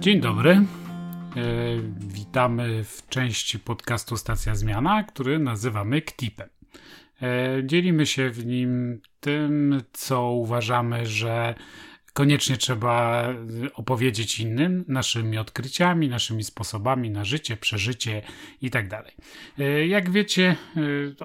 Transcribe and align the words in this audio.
Dzień 0.00 0.20
dobry. 0.20 0.50
E, 0.50 0.64
witamy 1.98 2.84
w 2.84 3.08
części 3.08 3.58
podcastu 3.58 4.16
Stacja 4.16 4.54
Zmiana, 4.54 5.02
który 5.02 5.38
nazywamy 5.38 6.02
KTIP-em. 6.02 6.48
E, 7.22 7.62
dzielimy 7.64 8.06
się 8.06 8.30
w 8.30 8.46
nim 8.46 9.00
tym, 9.20 9.82
co 9.92 10.30
uważamy, 10.30 11.06
że 11.06 11.54
koniecznie 12.12 12.56
trzeba 12.56 13.28
opowiedzieć 13.74 14.40
innym, 14.40 14.84
naszymi 14.88 15.38
odkryciami, 15.38 16.08
naszymi 16.08 16.44
sposobami 16.44 17.10
na 17.10 17.24
życie, 17.24 17.56
przeżycie 17.56 18.22
itd. 18.62 18.88
Tak 18.88 19.12
e, 19.58 19.86
jak 19.86 20.10
wiecie, 20.10 20.56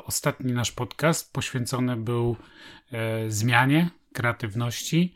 ostatni 0.04 0.54
nasz 0.54 0.72
podcast 0.72 1.34
poświęcony 1.34 1.98
był 1.98 2.36
zmianie, 3.28 3.90
kreatywności. 4.16 5.14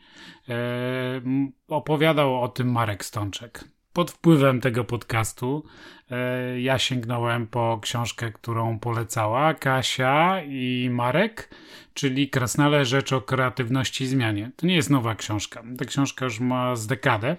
Opowiadał 1.68 2.42
o 2.42 2.48
tym 2.48 2.72
Marek 2.72 3.04
Stączek 3.04 3.64
pod 3.92 4.10
wpływem 4.10 4.60
tego 4.60 4.84
podcastu 4.84 5.64
e, 6.10 6.60
ja 6.60 6.78
sięgnąłem 6.78 7.46
po 7.46 7.78
książkę, 7.82 8.32
którą 8.32 8.78
polecała 8.78 9.54
Kasia 9.54 10.42
i 10.42 10.88
Marek, 10.92 11.54
czyli 11.94 12.28
Krasnale 12.28 12.84
Rzecz 12.84 13.12
o 13.12 13.20
kreatywności 13.20 14.04
i 14.04 14.06
zmianie. 14.06 14.50
To 14.56 14.66
nie 14.66 14.76
jest 14.76 14.90
nowa 14.90 15.14
książka. 15.14 15.62
Ta 15.78 15.84
książka 15.84 16.24
już 16.24 16.40
ma 16.40 16.76
z 16.76 16.86
dekadę, 16.86 17.36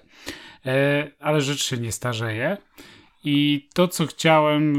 e, 0.66 1.12
ale 1.20 1.42
rzecz 1.42 1.64
się 1.64 1.78
nie 1.78 1.92
starzeje. 1.92 2.58
I 3.24 3.70
to, 3.74 3.88
co 3.88 4.08
chciałem 4.08 4.76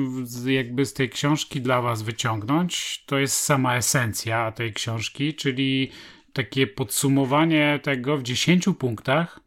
jakby 0.47 0.87
z 0.87 0.93
tej 0.93 1.11
książki 1.11 1.61
dla 1.61 1.83
Was 1.83 2.03
wyciągnąć, 2.03 3.05
to 3.07 3.19
jest 3.19 3.37
sama 3.37 3.77
esencja 3.77 4.53
tej 4.53 4.73
książki, 4.73 5.35
czyli 5.35 5.91
takie 6.33 6.67
podsumowanie 6.67 7.81
tego 7.83 8.17
w 8.17 8.23
10 8.23 8.65
punktach, 8.79 9.41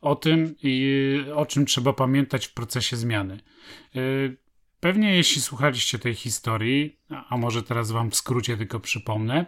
o 0.00 0.16
tym, 0.16 0.54
o 1.34 1.46
czym 1.46 1.66
trzeba 1.66 1.92
pamiętać 1.92 2.46
w 2.46 2.54
procesie 2.54 2.96
zmiany. 2.96 3.40
Y, 3.96 4.36
pewnie 4.80 5.16
jeśli 5.16 5.42
słuchaliście 5.42 5.98
tej 5.98 6.14
historii, 6.14 6.96
a 7.28 7.36
może 7.36 7.62
teraz 7.62 7.90
wam 7.90 8.10
w 8.10 8.16
skrócie 8.16 8.56
tylko 8.56 8.80
przypomnę, 8.80 9.46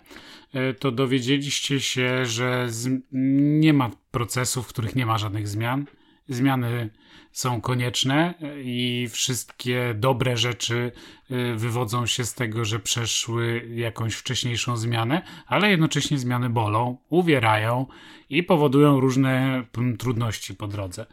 y, 0.55 0.75
to 0.75 0.93
dowiedzieliście 0.93 1.81
się, 1.81 2.27
że 2.27 2.69
nie 3.13 3.73
ma 3.73 3.91
procesów, 4.11 4.67
w 4.67 4.69
których 4.69 4.97
nie 4.97 5.07
ma 5.07 5.19
żadnych 5.19 5.49
zmian. 5.49 5.87
Zmiany 6.29 6.91
są 7.33 7.61
konieczne 7.61 8.35
i 8.65 9.09
wszystkie 9.11 9.95
dobre 9.99 10.37
rzeczy 10.37 10.93
y, 11.31 11.55
wywodzą 11.55 12.07
się 12.07 12.25
z 12.25 12.35
tego, 12.35 12.65
że 12.65 12.79
przeszły 12.79 13.69
jakąś 13.75 14.15
wcześniejszą 14.15 14.77
zmianę, 14.77 15.23
ale 15.47 15.71
jednocześnie 15.71 16.19
zmiany 16.19 16.51
bolą, 16.51 16.97
uwierają 17.09 17.87
i 18.31 18.43
powodują 18.43 19.01
różne 19.01 19.65
trudności 19.99 20.55
po 20.55 20.67
drodze. 20.67 21.07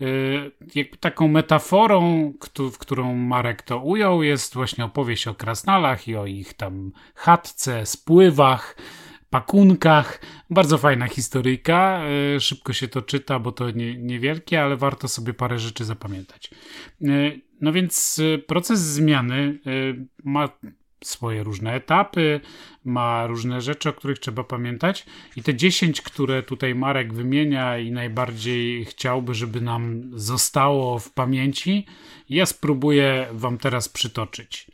Y, 0.00 0.50
jakby 0.74 0.96
taką 0.96 1.28
metaforą, 1.28 2.32
w 2.72 2.78
którą 2.78 3.14
Marek 3.14 3.62
to 3.62 3.78
ujął, 3.78 4.22
jest 4.22 4.54
właśnie 4.54 4.84
opowieść 4.84 5.28
o 5.28 5.34
krasnalach 5.34 6.08
i 6.08 6.16
o 6.16 6.26
ich 6.26 6.54
tam 6.54 6.92
chatce, 7.14 7.86
spływach, 7.86 8.76
pakunkach. 9.34 10.20
Bardzo 10.50 10.78
fajna 10.78 11.08
historyjka. 11.08 12.02
E, 12.36 12.40
szybko 12.40 12.72
się 12.72 12.88
to 12.88 13.02
czyta, 13.02 13.38
bo 13.38 13.52
to 13.52 13.70
nie, 13.70 13.98
niewielkie, 13.98 14.62
ale 14.62 14.76
warto 14.76 15.08
sobie 15.08 15.34
parę 15.34 15.58
rzeczy 15.58 15.84
zapamiętać. 15.84 16.50
E, 17.02 17.06
no 17.60 17.72
więc 17.72 18.20
e, 18.34 18.38
proces 18.38 18.80
zmiany 18.80 19.58
ma 20.24 20.48
swoje 21.04 21.42
różne 21.42 21.74
etapy, 21.74 22.40
ma 22.84 23.26
różne 23.26 23.60
rzeczy, 23.60 23.88
o 23.88 23.92
których 23.92 24.18
trzeba 24.18 24.44
pamiętać. 24.44 25.06
I 25.36 25.42
te 25.42 25.54
10, 25.54 26.00
które 26.00 26.42
tutaj 26.42 26.74
Marek 26.74 27.12
wymienia 27.14 27.78
i 27.78 27.90
najbardziej 27.90 28.84
chciałby, 28.84 29.34
żeby 29.34 29.60
nam 29.60 30.10
zostało 30.14 30.98
w 30.98 31.12
pamięci, 31.12 31.86
ja 32.28 32.46
spróbuję 32.46 33.26
Wam 33.32 33.58
teraz 33.58 33.88
przytoczyć. 33.88 34.66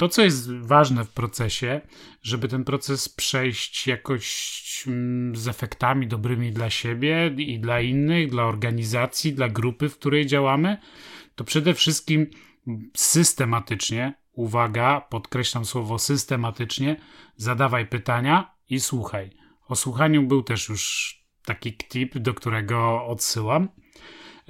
To, 0.00 0.08
co 0.08 0.22
jest 0.22 0.52
ważne 0.52 1.04
w 1.04 1.10
procesie, 1.10 1.80
żeby 2.22 2.48
ten 2.48 2.64
proces 2.64 3.08
przejść 3.08 3.86
jakoś 3.86 4.84
mm, 4.86 5.36
z 5.36 5.48
efektami 5.48 6.06
dobrymi 6.06 6.52
dla 6.52 6.70
siebie 6.70 7.34
i 7.36 7.58
dla 7.58 7.80
innych, 7.80 8.30
dla 8.30 8.44
organizacji, 8.44 9.32
dla 9.32 9.48
grupy, 9.48 9.88
w 9.88 9.98
której 9.98 10.26
działamy, 10.26 10.76
to 11.34 11.44
przede 11.44 11.74
wszystkim 11.74 12.26
systematycznie, 12.96 14.14
uwaga, 14.32 15.00
podkreślam 15.00 15.64
słowo 15.64 15.98
systematycznie, 15.98 16.96
zadawaj 17.36 17.86
pytania 17.86 18.54
i 18.70 18.80
słuchaj. 18.80 19.30
O 19.68 19.76
słuchaniu 19.76 20.22
był 20.22 20.42
też 20.42 20.68
już 20.68 21.14
taki 21.44 21.76
tip, 21.76 22.18
do 22.18 22.34
którego 22.34 23.06
odsyłam. 23.06 23.68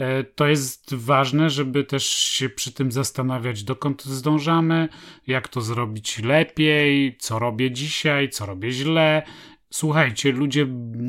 E, 0.00 0.25
to 0.25 0.47
jest 0.47 0.94
ważne, 0.94 1.50
żeby 1.50 1.84
też 1.84 2.06
się 2.06 2.49
przy 2.49 2.72
tym 2.72 2.93
zastanawiać, 2.93 3.62
dokąd 3.62 4.05
zdążamy, 4.05 4.88
jak 5.27 5.49
to 5.49 5.61
zrobić 5.61 6.19
lepiej, 6.19 7.16
co 7.19 7.38
robię 7.38 7.71
dzisiaj, 7.71 8.28
co 8.28 8.47
robię 8.47 8.71
źle. 8.71 9.22
Słuchajcie, 9.71 10.33
ludzie 10.33 10.66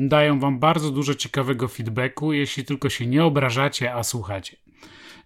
dają 0.08 0.40
wam 0.40 0.58
bardzo 0.58 0.90
dużo 0.90 1.14
ciekawego 1.14 1.68
feedbacku, 1.68 2.32
jeśli 2.32 2.64
tylko 2.64 2.90
się 2.90 3.06
nie 3.06 3.24
obrażacie, 3.24 3.94
a 3.94 4.02
słuchacie. 4.02 4.56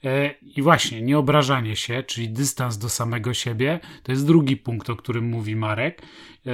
E, 0.04 0.34
I 0.56 0.62
właśnie, 0.62 1.02
nieobrażanie 1.02 1.76
się, 1.76 2.02
czyli 2.02 2.28
dystans 2.28 2.78
do 2.78 2.88
samego 2.88 3.34
siebie, 3.34 3.80
to 4.02 4.12
jest 4.12 4.26
drugi 4.26 4.56
punkt, 4.56 4.90
o 4.90 4.96
którym 4.96 5.24
mówi 5.24 5.56
Marek. 5.56 6.02
E, 6.46 6.50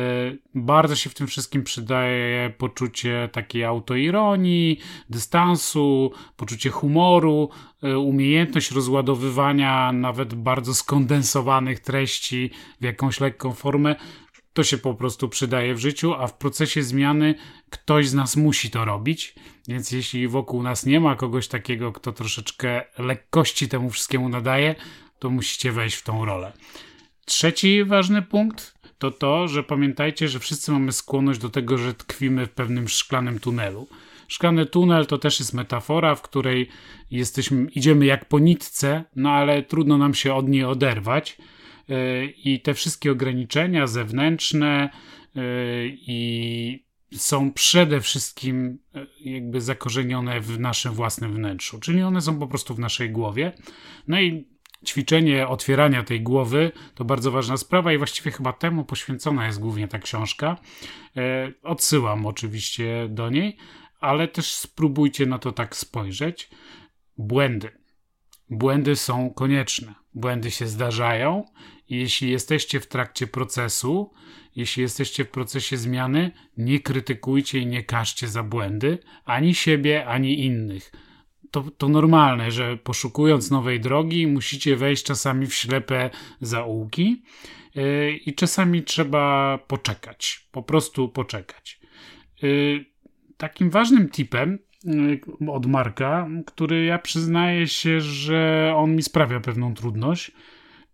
bardzo 0.54 0.97
się 0.97 1.10
w 1.10 1.14
tym 1.14 1.26
wszystkim 1.26 1.64
przydaje 1.64 2.53
poczucie 2.58 3.28
takiej 3.32 3.64
autoironii, 3.64 4.78
dystansu, 5.10 6.12
poczucie 6.36 6.70
humoru, 6.70 7.50
e, 7.82 7.98
umiejętność 7.98 8.70
rozładowywania 8.70 9.92
nawet 9.92 10.34
bardzo 10.34 10.74
skondensowanych 10.74 11.80
treści 11.80 12.50
w 12.80 12.84
jakąś 12.84 13.20
lekką 13.20 13.53
formę. 13.53 13.97
To 14.53 14.65
się 14.65 14.79
po 14.79 14.95
prostu 14.95 15.29
przydaje 15.29 15.75
w 15.75 15.79
życiu, 15.79 16.15
a 16.15 16.27
w 16.27 16.39
procesie 16.39 16.83
zmiany 16.83 17.35
ktoś 17.71 18.09
z 18.09 18.15
nas 18.15 18.37
musi 18.37 18.71
to 18.71 18.85
robić. 18.85 19.35
Więc 19.69 19.93
jeśli 19.93 20.29
wokół 20.29 20.63
nas 20.63 20.87
nie 20.87 21.01
ma 21.01 21.17
kogoś 21.17 21.49
takiego, 21.49 21.93
kto 21.93 22.13
troszeczkę 22.13 22.83
lekkości 22.99 23.69
temu 23.69 23.91
wszystkiemu 23.91 24.29
nadaje, 24.29 24.75
to 25.19 25.31
musicie 25.31 25.73
wejść 25.73 25.97
w 25.97 26.03
tą 26.03 26.25
rolę. 26.25 26.53
Trzeci 27.25 27.85
ważny 27.85 28.23
punkt 28.23 28.75
to 28.99 29.11
to, 29.11 29.49
że 29.49 29.63
pamiętajcie, 29.63 30.29
że 30.29 30.39
wszyscy 30.39 30.73
mamy 30.73 30.93
skłonność 30.93 31.41
do 31.41 31.49
tego, 31.49 31.79
że 31.79 31.95
tkwimy 31.95 32.47
w 32.47 32.51
pewnym 32.51 32.89
szklanym 32.89 33.39
tunelu. 33.39 33.89
Szklany 34.29 34.67
tunel 34.67 35.07
to 35.07 35.19
też 35.19 35.41
jest 35.41 35.55
metafora, 35.55 36.15
w 36.15 36.23
której 36.23 36.69
jesteśmy, 37.11 37.71
idziemy 37.71 38.07
jak 38.07 38.29
po 38.29 38.39
nitce, 38.39 39.05
no 39.17 39.31
ale 39.31 39.63
trudno 39.63 39.99
nam 39.99 40.15
się 40.15 40.34
od 40.34 40.49
niej 40.49 40.65
oderwać. 40.65 41.37
E, 41.88 42.25
I 42.25 42.60
te 42.60 42.75
wszystkie 42.75 43.12
ograniczenia 43.12 43.87
zewnętrzne 43.87 44.91
e, 45.37 45.41
i 45.87 46.84
są 47.12 47.53
przede 47.53 48.00
wszystkim 48.00 48.78
e, 48.94 49.06
jakby 49.20 49.60
zakorzenione 49.60 50.41
w 50.41 50.60
naszym 50.60 50.92
własnym 50.92 51.34
wnętrzu, 51.34 51.81
czyli 51.81 52.03
one 52.03 52.21
są 52.21 52.38
po 52.38 52.47
prostu 52.47 52.75
w 52.75 52.78
naszej 52.78 53.10
głowie. 53.10 53.53
No 54.09 54.21
i 54.21 54.53
ćwiczenie 54.87 55.48
otwierania 55.48 56.03
tej 56.03 56.21
głowy 56.21 56.72
to 56.95 57.04
bardzo 57.04 57.30
ważna 57.30 57.57
sprawa 57.57 57.92
i 57.92 57.98
właściwie 57.98 58.30
chyba 58.30 58.53
temu 58.53 58.84
poświęcona 58.84 59.47
jest 59.47 59.60
głównie 59.60 59.89
ta 59.89 59.98
książka. 59.98 60.57
Odsyłam 61.62 62.27
oczywiście 62.27 63.09
do 63.09 63.30
niej, 63.30 63.57
ale 64.01 64.28
też 64.28 64.54
spróbujcie 64.54 65.27
na 65.27 65.39
to 65.39 65.53
tak 65.53 65.77
spojrzeć. 65.77 66.51
Błędy. 67.18 67.82
Błędy 68.53 68.97
są 68.97 69.31
konieczne. 69.31 69.95
Błędy 70.15 70.51
się 70.51 70.66
zdarzają 70.66 71.45
i 71.89 71.97
jeśli 71.97 72.31
jesteście 72.31 72.81
w 72.81 72.87
trakcie 72.87 73.27
procesu, 73.27 74.13
jeśli 74.57 74.83
jesteście 74.83 75.25
w 75.25 75.31
procesie 75.31 75.77
zmiany, 75.77 76.31
nie 76.57 76.81
krytykujcie 76.81 77.59
i 77.59 77.66
nie 77.66 77.83
każcie 77.83 78.28
za 78.28 78.43
błędy 78.43 78.99
ani 79.25 79.54
siebie, 79.54 80.07
ani 80.07 80.45
innych. 80.45 80.93
To, 81.51 81.65
to 81.78 81.89
normalne, 81.89 82.51
że 82.51 82.77
poszukując 82.77 83.51
nowej 83.51 83.81
drogi, 83.81 84.27
musicie 84.27 84.77
wejść 84.77 85.05
czasami 85.05 85.47
w 85.47 85.55
ślepe 85.55 86.10
zaułki 86.41 87.22
yy, 87.75 88.16
i 88.27 88.34
czasami 88.34 88.83
trzeba 88.83 89.59
poczekać, 89.59 90.48
po 90.53 90.63
prostu 90.63 91.09
poczekać. 91.09 91.81
Yy, 92.43 92.84
takim 93.37 93.71
ważnym 93.71 94.09
tipem 94.09 94.59
od 95.49 95.67
Marka, 95.67 96.29
który 96.47 96.84
ja 96.84 96.99
przyznaję 96.99 97.69
się, 97.69 98.01
że 98.01 98.73
on 98.77 98.97
mi 98.97 99.03
sprawia 99.03 99.41
pewną 99.41 99.75
trudność, 99.75 100.33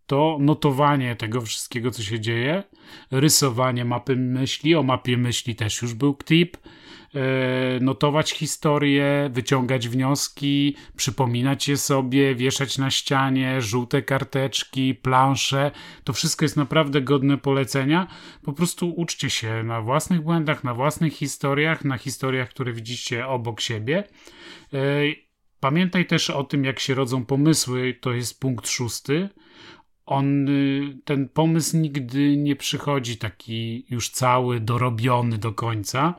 to 0.09 0.39
notowanie 0.41 1.17
tego 1.17 1.41
wszystkiego, 1.41 1.91
co 1.91 2.03
się 2.03 2.21
dzieje, 2.21 2.63
rysowanie 3.11 3.85
mapy 3.85 4.17
myśli, 4.17 4.75
o 4.75 4.83
mapie 4.83 5.17
myśli 5.17 5.55
też 5.55 5.83
już 5.83 5.95
był 5.95 6.17
tip, 6.25 6.57
e, 6.57 7.81
notować 7.81 8.33
historię, 8.33 9.31
wyciągać 9.33 9.89
wnioski, 9.89 10.77
przypominać 10.97 11.69
je 11.69 11.77
sobie, 11.77 12.35
wieszać 12.35 12.79
na 12.79 12.91
ścianie, 12.91 13.63
żółte 13.63 14.03
karteczki, 14.03 14.95
plansze. 14.95 15.71
To 16.05 16.13
wszystko 16.13 16.45
jest 16.45 16.57
naprawdę 16.57 17.01
godne 17.01 17.39
polecenia. 17.39 18.07
Po 18.43 18.53
prostu 18.53 18.95
uczcie 18.97 19.31
się 19.31 19.63
na 19.63 19.81
własnych 19.83 20.21
błędach, 20.21 20.65
na 20.65 20.75
własnych 20.75 21.13
historiach, 21.13 21.85
na 21.85 21.99
historiach, 21.99 22.49
które 22.49 22.73
widzicie 22.73 23.27
obok 23.27 23.61
siebie. 23.61 24.05
E, 24.73 24.79
Pamiętaj 25.61 26.07
też 26.07 26.31
o 26.31 26.45
tym, 26.45 26.65
jak 26.65 26.79
się 26.81 26.95
rodzą 26.95 27.25
pomysły, 27.25 27.99
to 28.01 28.13
jest 28.13 28.41
punkt 28.41 28.69
szósty. 28.69 29.29
On, 30.09 30.49
y, 30.49 30.99
ten 31.05 31.29
pomysł 31.29 31.77
nigdy 31.77 32.37
nie 32.37 32.57
przychodzi 32.57 33.17
taki 33.17 33.87
już 33.91 34.11
cały, 34.11 34.61
dorobiony 34.61 35.39
do 35.39 35.53
końca. 35.53 36.15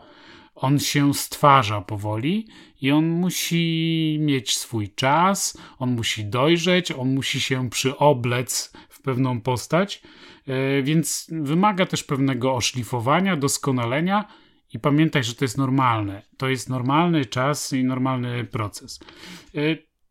On 0.55 0.79
się 0.79 1.13
stwarza 1.13 1.81
powoli 1.81 2.47
i 2.81 2.91
on 2.91 3.09
musi 3.09 4.17
mieć 4.21 4.57
swój 4.57 4.89
czas, 4.89 5.57
on 5.79 5.95
musi 5.95 6.25
dojrzeć, 6.25 6.91
on 6.91 7.13
musi 7.13 7.41
się 7.41 7.69
przyoblec 7.69 8.73
w 8.89 9.01
pewną 9.01 9.41
postać, 9.41 10.01
e, 10.47 10.81
więc 10.81 11.27
wymaga 11.31 11.85
też 11.85 12.03
pewnego 12.03 12.55
oszlifowania, 12.55 13.35
doskonalenia 13.35 14.25
i 14.73 14.79
pamiętaj, 14.79 15.23
że 15.23 15.35
to 15.35 15.45
jest 15.45 15.57
normalne. 15.57 16.21
To 16.37 16.49
jest 16.49 16.69
normalny 16.69 17.25
czas 17.25 17.73
i 17.73 17.83
normalny 17.83 18.45
proces. 18.45 18.99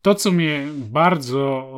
To, 0.01 0.15
co 0.15 0.31
mnie 0.31 0.67
bardzo 0.75 1.73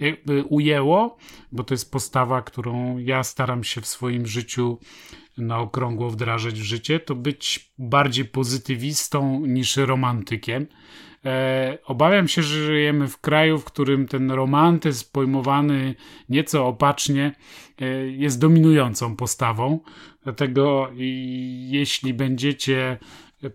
e, 0.00 0.44
ujęło, 0.44 1.16
bo 1.52 1.64
to 1.64 1.74
jest 1.74 1.92
postawa, 1.92 2.42
którą 2.42 2.98
ja 2.98 3.22
staram 3.22 3.64
się 3.64 3.80
w 3.80 3.86
swoim 3.86 4.26
życiu 4.26 4.78
na 5.38 5.58
okrągło 5.58 6.10
wdrażać 6.10 6.54
w 6.54 6.62
życie, 6.62 7.00
to 7.00 7.14
być 7.14 7.72
bardziej 7.78 8.24
pozytywistą 8.24 9.46
niż 9.46 9.76
romantykiem. 9.76 10.66
E, 11.24 11.78
obawiam 11.84 12.28
się, 12.28 12.42
że 12.42 12.64
żyjemy 12.64 13.08
w 13.08 13.20
kraju, 13.20 13.58
w 13.58 13.64
którym 13.64 14.08
ten 14.08 14.30
romantyzm 14.30 15.06
pojmowany 15.12 15.94
nieco 16.28 16.66
opacznie 16.66 17.32
e, 17.80 17.86
jest 18.06 18.40
dominującą 18.40 19.16
postawą. 19.16 19.80
Dlatego 20.24 20.90
jeśli 21.68 22.14
będziecie 22.14 22.98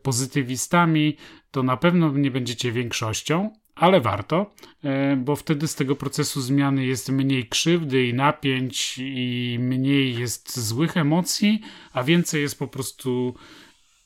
pozytywistami, 0.02 1.18
to 1.56 1.64
na 1.64 1.78
pewno 1.78 2.12
nie 2.12 2.32
będziecie 2.32 2.72
większością, 2.72 3.50
ale 3.76 4.02
warto, 4.02 4.54
e, 4.84 5.16
bo 5.16 5.36
wtedy 5.36 5.68
z 5.68 5.76
tego 5.76 5.96
procesu 5.96 6.42
zmiany 6.42 6.86
jest 6.86 7.10
mniej 7.10 7.48
krzywdy 7.48 8.08
i 8.08 8.14
napięć, 8.14 8.98
i 8.98 9.58
mniej 9.60 10.16
jest 10.16 10.60
złych 10.60 10.98
emocji, 10.98 11.62
a 11.94 12.04
więcej 12.04 12.42
jest 12.42 12.60
po 12.60 12.68
prostu 12.68 13.36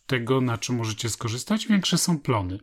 tego, 0.07 0.41
na 0.41 0.57
czym 0.57 0.75
możecie 0.75 1.09
skorzystać. 1.09 1.67
Większe 1.67 1.97
są 1.97 2.19
plony. 2.19 2.59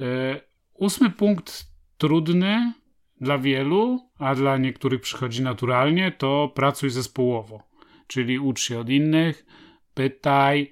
E, 0.00 0.40
ósmy 0.74 1.10
punkt, 1.10 1.66
trudny 1.98 2.72
dla 3.20 3.38
wielu, 3.38 4.10
a 4.18 4.34
dla 4.34 4.56
niektórych 4.56 5.00
przychodzi 5.00 5.42
naturalnie, 5.42 6.12
to 6.12 6.52
pracuj 6.54 6.90
zespołowo. 6.90 7.62
Czyli 8.06 8.38
ucz 8.38 8.60
się 8.60 8.78
od 8.78 8.88
innych, 8.88 9.46
pytaj, 9.94 10.70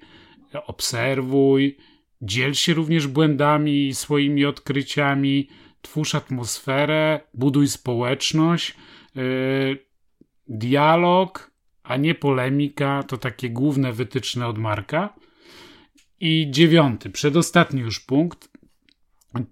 obserwuj, 0.65 1.77
dziel 2.25 2.53
się 2.53 2.73
również 2.73 3.07
błędami 3.07 3.87
i 3.87 3.95
swoimi 3.95 4.45
odkryciami, 4.45 5.49
twórz 5.81 6.15
atmosferę, 6.15 7.19
buduj 7.33 7.67
społeczność, 7.67 8.75
yy, 9.15 9.23
dialog, 10.47 11.51
a 11.83 11.97
nie 11.97 12.15
polemika, 12.15 13.03
to 13.03 13.17
takie 13.17 13.49
główne 13.49 13.93
wytyczne 13.93 14.47
od 14.47 14.57
Marka. 14.57 15.13
I 16.19 16.47
dziewiąty, 16.51 17.09
przedostatni 17.09 17.81
już 17.81 17.99
punkt, 17.99 18.49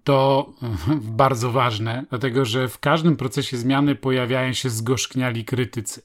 to 0.04 0.52
bardzo 1.22 1.52
ważne, 1.52 2.04
dlatego 2.10 2.44
że 2.44 2.68
w 2.68 2.78
każdym 2.78 3.16
procesie 3.16 3.56
zmiany 3.56 3.94
pojawiają 3.94 4.52
się 4.52 4.70
zgorzkniali 4.70 5.44
krytycy. 5.44 6.02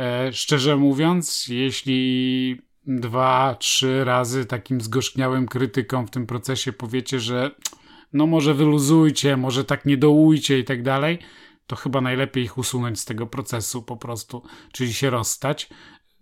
E, 0.00 0.32
szczerze 0.32 0.76
mówiąc, 0.76 1.48
jeśli 1.48 2.65
dwa, 2.86 3.56
trzy 3.58 4.04
razy 4.04 4.46
takim 4.46 4.80
zgorzkniałym 4.80 5.46
krytykom 5.46 6.06
w 6.06 6.10
tym 6.10 6.26
procesie 6.26 6.72
powiecie, 6.72 7.20
że 7.20 7.50
no 8.12 8.26
może 8.26 8.54
wyluzujcie, 8.54 9.36
może 9.36 9.64
tak 9.64 9.84
nie 9.84 9.96
dołujcie 9.96 10.58
i 10.58 10.64
tak 10.64 10.82
dalej, 10.82 11.18
to 11.66 11.76
chyba 11.76 12.00
najlepiej 12.00 12.44
ich 12.44 12.58
usunąć 12.58 13.00
z 13.00 13.04
tego 13.04 13.26
procesu 13.26 13.82
po 13.82 13.96
prostu, 13.96 14.42
czyli 14.72 14.94
się 14.94 15.10
rozstać. 15.10 15.68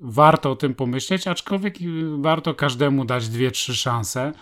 Warto 0.01 0.51
o 0.51 0.57
tym 0.57 0.75
pomyśleć, 0.75 1.27
aczkolwiek 1.27 1.75
warto 2.19 2.55
każdemu 2.55 3.05
dać 3.05 3.29
dwie, 3.29 3.51
trzy 3.51 3.77
szanse. 3.77 4.33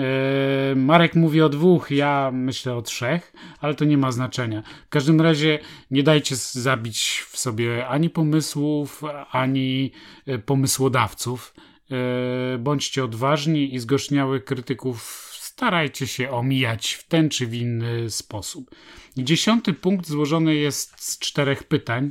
Yy, 0.00 0.76
Marek 0.76 1.14
mówi 1.14 1.42
o 1.42 1.48
dwóch, 1.48 1.90
ja 1.90 2.30
myślę 2.34 2.74
o 2.74 2.82
trzech, 2.82 3.32
ale 3.60 3.74
to 3.74 3.84
nie 3.84 3.98
ma 3.98 4.12
znaczenia. 4.12 4.62
W 4.86 4.88
każdym 4.88 5.20
razie 5.20 5.58
nie 5.90 6.02
dajcie 6.02 6.36
zabić 6.36 7.24
w 7.28 7.38
sobie 7.38 7.88
ani 7.88 8.10
pomysłów, 8.10 9.02
ani 9.30 9.92
yy, 10.26 10.38
pomysłodawców. 10.38 11.54
Yy, 11.90 12.58
bądźcie 12.58 13.04
odważni 13.04 13.74
i 13.74 13.78
zgorzniałych 13.78 14.44
krytyków 14.44 15.30
starajcie 15.32 16.06
się 16.06 16.30
omijać 16.30 16.92
w 16.92 17.08
ten 17.08 17.28
czy 17.28 17.46
w 17.46 17.54
inny 17.54 18.10
sposób. 18.10 18.70
Dziesiąty 19.16 19.72
punkt 19.72 20.06
złożony 20.08 20.54
jest 20.54 21.04
z 21.04 21.18
czterech 21.18 21.64
pytań, 21.64 22.10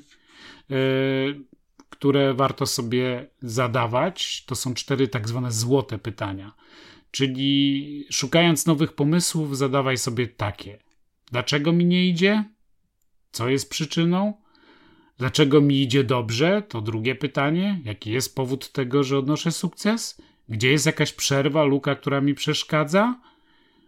które 1.89 2.33
warto 2.33 2.65
sobie 2.65 3.27
zadawać. 3.41 4.45
To 4.45 4.55
są 4.55 4.73
cztery 4.73 5.07
tak 5.07 5.27
zwane 5.27 5.51
złote 5.51 5.97
pytania. 5.97 6.53
Czyli 7.11 8.05
szukając 8.11 8.65
nowych 8.65 8.93
pomysłów, 8.93 9.57
zadawaj 9.57 9.97
sobie 9.97 10.27
takie: 10.27 10.79
Dlaczego 11.31 11.73
mi 11.73 11.85
nie 11.85 12.07
idzie? 12.07 12.43
Co 13.31 13.49
jest 13.49 13.69
przyczyną? 13.69 14.33
Dlaczego 15.17 15.61
mi 15.61 15.81
idzie 15.81 16.03
dobrze? 16.03 16.61
To 16.61 16.81
drugie 16.81 17.15
pytanie. 17.15 17.81
Jaki 17.85 18.11
jest 18.11 18.35
powód 18.35 18.71
tego, 18.71 19.03
że 19.03 19.17
odnoszę 19.17 19.51
sukces? 19.51 20.21
Gdzie 20.49 20.71
jest 20.71 20.85
jakaś 20.85 21.13
przerwa, 21.13 21.63
luka, 21.63 21.95
która 21.95 22.21
mi 22.21 22.33
przeszkadza? 22.33 23.21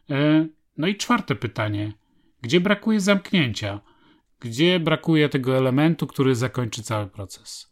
E, 0.10 0.48
no 0.78 0.88
i 0.88 0.96
czwarte 0.96 1.36
pytanie. 1.36 1.94
Gdzie 2.42 2.62
brakuje 2.62 3.00
zamknięcia? 3.00 3.80
Gdzie 4.40 4.80
brakuje 4.80 5.30
tego 5.30 5.58
elementu, 5.58 6.08
który 6.08 6.36
zakończy 6.36 6.84
cały 6.84 7.08
proces? 7.08 7.70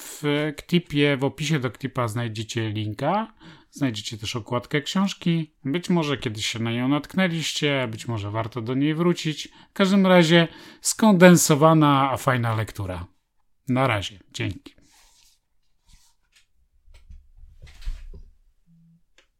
W 0.00 0.52
Ktipie, 0.56 1.16
w 1.16 1.24
opisie 1.24 1.58
do 1.58 1.70
Ktipa 1.70 2.08
znajdziecie 2.08 2.70
linka. 2.70 3.34
Znajdziecie 3.70 4.18
też 4.18 4.36
okładkę 4.36 4.82
książki. 4.82 5.54
Być 5.64 5.90
może 5.90 6.16
kiedyś 6.16 6.46
się 6.46 6.58
na 6.58 6.72
nią 6.72 6.88
natknęliście, 6.88 7.88
być 7.90 8.08
może 8.08 8.30
warto 8.30 8.62
do 8.62 8.74
niej 8.74 8.94
wrócić. 8.94 9.48
W 9.70 9.72
każdym 9.72 10.06
razie 10.06 10.48
skondensowana, 10.80 12.10
a 12.10 12.16
fajna 12.16 12.54
lektura. 12.54 13.06
Na 13.68 13.86
razie. 13.86 14.18
Dzięki. 14.32 14.77